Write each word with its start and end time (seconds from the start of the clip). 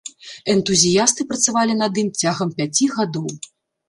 Энтузіясты 0.53 1.21
працавалі 1.33 1.75
над 1.81 1.99
ім 2.03 2.09
цягам 2.21 2.49
пяці 2.61 2.89
гадоў. 2.95 3.29